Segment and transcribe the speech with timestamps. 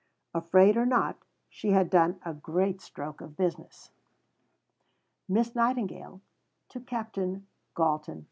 [0.33, 3.91] Afraid or not, she had done a great stroke of business:
[5.29, 6.21] (_Miss Nightingale
[6.69, 8.19] to Captain Galton.